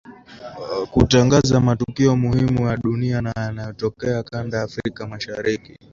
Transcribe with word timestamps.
kutangaza 0.91 1.59
matukio 1.59 2.15
muhimu 2.15 2.67
ya 2.67 2.77
dunia 2.77 3.21
na 3.21 3.33
yanayotokea 3.37 4.23
kanda 4.23 4.57
ya 4.57 4.63
Afrika 4.63 5.07
Mashariki 5.07 5.77